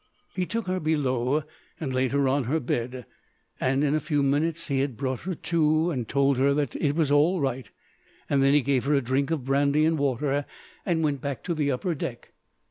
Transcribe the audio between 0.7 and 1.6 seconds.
below